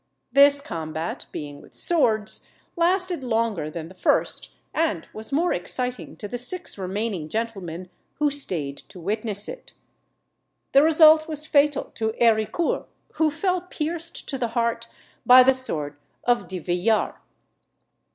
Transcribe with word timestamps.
This 0.31 0.61
combat, 0.61 1.27
being 1.31 1.61
with 1.61 1.75
swords, 1.75 2.47
lasted 2.75 3.23
longer 3.23 3.69
than 3.69 3.87
the 3.87 3.93
first, 3.93 4.49
and 4.73 5.07
was 5.13 5.31
more 5.31 5.53
exciting 5.53 6.15
to 6.17 6.27
the 6.27 6.39
six 6.39 6.75
remaining 6.75 7.29
gentlemen 7.29 7.87
who 8.15 8.31
stayed 8.31 8.77
to 8.89 8.99
witness 8.99 9.47
it. 9.47 9.75
The 10.73 10.81
result 10.81 11.27
was 11.27 11.45
fatal 11.45 11.91
to 11.93 12.15
Héricourt, 12.19 12.87
who 13.17 13.29
fell 13.29 13.61
pierced 13.61 14.27
to 14.29 14.39
the 14.39 14.47
heart 14.57 14.87
by 15.23 15.43
the 15.43 15.53
sword 15.53 15.97
of 16.23 16.47
De 16.47 16.57
Villars. 16.57 17.13